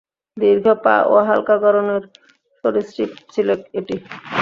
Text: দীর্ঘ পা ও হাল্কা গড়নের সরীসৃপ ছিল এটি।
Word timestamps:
দীর্ঘ 0.37 0.65
পা 0.83 0.95
ও 1.07 1.15
হাল্কা 1.27 1.55
গড়নের 1.63 2.03
সরীসৃপ 2.63 3.11
ছিল 3.33 3.47
এটি। 3.79 3.95